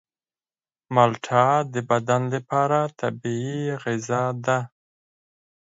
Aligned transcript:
مالټه 0.93 1.45
د 1.73 1.75
بدن 1.89 2.21
لپاره 2.35 2.79
طبیعي 2.99 3.61
غذا 3.83 4.23
ده. 4.45 4.59